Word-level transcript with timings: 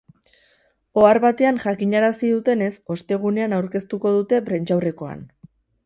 Ohar 1.01 1.19
batean 1.25 1.59
jakinarazi 1.65 2.33
dutenez, 2.37 2.71
ostegunean 2.99 3.57
aurkeztuko 3.61 4.19
dute 4.21 4.45
prentsaurrekoan. 4.51 5.27